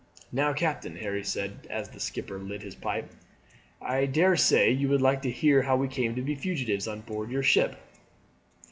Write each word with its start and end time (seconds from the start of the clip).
"Now, 0.31 0.51
captain," 0.51 0.95
Harry 0.95 1.23
said 1.23 1.67
as 1.69 1.89
the 1.89 1.99
skipper 1.99 2.39
lit 2.39 2.63
his 2.63 2.73
pipe, 2.73 3.11
"I 3.79 4.07
daresay 4.07 4.71
you 4.71 4.89
would 4.89 4.99
like 5.03 5.21
to 5.21 5.29
hear 5.29 5.61
how 5.61 5.77
we 5.77 5.87
came 5.87 6.15
to 6.15 6.23
be 6.23 6.33
fugitives 6.33 6.87
on 6.87 7.01
board 7.01 7.29
your 7.29 7.43
ship." 7.43 7.75